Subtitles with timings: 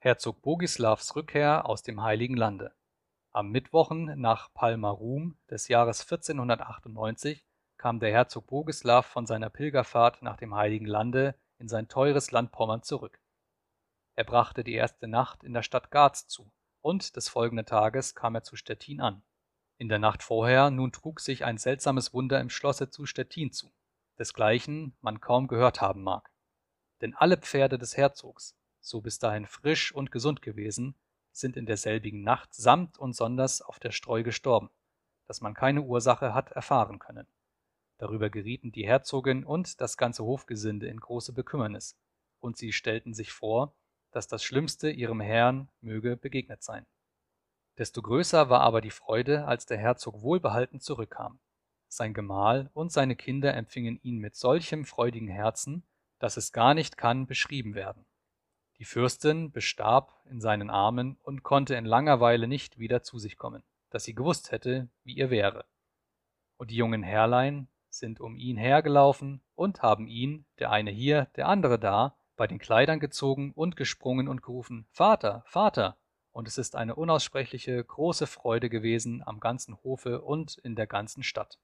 [0.00, 2.72] Herzog Bogislaws Rückkehr aus dem Heiligen Lande.
[3.32, 7.44] Am Mittwochen nach Palmarum des Jahres 1498
[7.78, 12.52] kam der Herzog Bogislaw von seiner Pilgerfahrt nach dem Heiligen Lande in sein teures Land
[12.52, 13.18] Pommern zurück.
[14.14, 18.36] Er brachte die erste Nacht in der Stadt Garz zu, und des folgenden Tages kam
[18.36, 19.24] er zu Stettin an.
[19.78, 23.72] In der Nacht vorher nun trug sich ein seltsames Wunder im Schlosse zu Stettin zu,
[24.16, 26.30] desgleichen man kaum gehört haben mag.
[27.00, 30.94] Denn alle Pferde des Herzogs, so bis dahin frisch und gesund gewesen,
[31.32, 34.70] sind in derselbigen Nacht samt und sonders auf der Streu gestorben,
[35.26, 37.26] dass man keine Ursache hat erfahren können.
[37.98, 41.96] Darüber gerieten die Herzogin und das ganze Hofgesinde in große Bekümmernis,
[42.40, 43.74] und sie stellten sich vor,
[44.12, 46.86] dass das Schlimmste ihrem Herrn möge begegnet sein.
[47.76, 51.38] Desto größer war aber die Freude, als der Herzog wohlbehalten zurückkam.
[51.88, 55.84] Sein Gemahl und seine Kinder empfingen ihn mit solchem freudigen Herzen,
[56.18, 58.04] dass es gar nicht kann beschrieben werden.
[58.78, 63.36] Die Fürstin bestarb in seinen Armen und konnte in langer Weile nicht wieder zu sich
[63.36, 65.64] kommen, dass sie gewusst hätte, wie ihr wäre.
[66.58, 71.48] Und die jungen Herrlein sind um ihn hergelaufen und haben ihn, der eine hier, der
[71.48, 75.96] andere da, bei den Kleidern gezogen und gesprungen und gerufen Vater, Vater,
[76.30, 81.24] und es ist eine unaussprechliche große Freude gewesen am ganzen Hofe und in der ganzen
[81.24, 81.58] Stadt.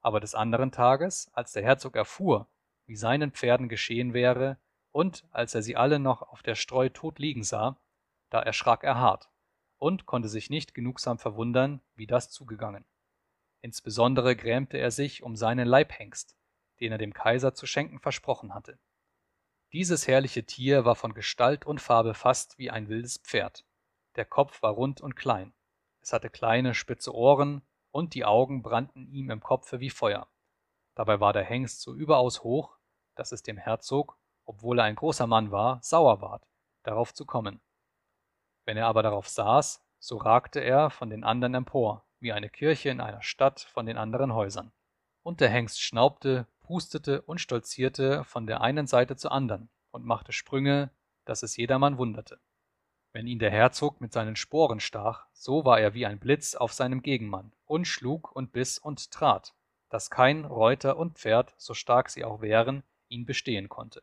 [0.00, 2.46] Aber des anderen Tages, als der Herzog erfuhr,
[2.86, 4.56] wie seinen Pferden geschehen wäre,
[4.92, 7.78] und als er sie alle noch auf der Streu tot liegen sah,
[8.30, 9.30] da erschrak er hart
[9.78, 12.84] und konnte sich nicht genugsam verwundern, wie das zugegangen.
[13.62, 16.36] Insbesondere grämte er sich um seinen Leibhengst,
[16.80, 18.78] den er dem Kaiser zu schenken versprochen hatte.
[19.72, 23.64] Dieses herrliche Tier war von Gestalt und Farbe fast wie ein wildes Pferd.
[24.16, 25.52] Der Kopf war rund und klein.
[26.00, 30.28] Es hatte kleine, spitze Ohren, und die Augen brannten ihm im Kopfe wie Feuer.
[30.94, 32.76] Dabei war der Hengst so überaus hoch,
[33.14, 34.16] dass es dem Herzog,
[34.50, 36.42] obwohl er ein großer Mann war, sauer ward,
[36.82, 37.60] darauf zu kommen.
[38.64, 42.88] Wenn er aber darauf saß, so ragte er von den anderen empor, wie eine Kirche
[42.88, 44.72] in einer Stadt von den anderen Häusern.
[45.22, 50.32] Und der Hengst schnaubte, hustete und stolzierte von der einen Seite zur andern und machte
[50.32, 50.90] Sprünge,
[51.24, 52.40] dass es jedermann wunderte.
[53.12, 56.72] Wenn ihn der Herzog mit seinen Sporen stach, so war er wie ein Blitz auf
[56.72, 59.54] seinem Gegenmann und schlug und biss und trat,
[59.90, 64.02] dass kein Reuter und Pferd, so stark sie auch wären, ihn bestehen konnte.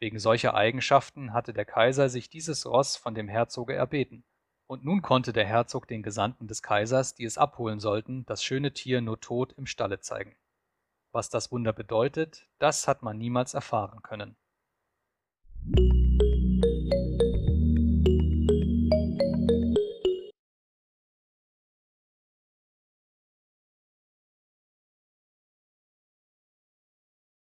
[0.00, 4.24] Wegen solcher Eigenschaften hatte der Kaiser sich dieses Ross von dem Herzoge erbeten,
[4.66, 8.72] und nun konnte der Herzog den Gesandten des Kaisers, die es abholen sollten, das schöne
[8.72, 10.36] Tier nur tot im Stalle zeigen.
[11.10, 14.36] Was das Wunder bedeutet, das hat man niemals erfahren können